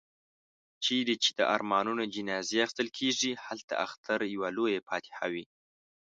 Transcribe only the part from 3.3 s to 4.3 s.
هلته اختر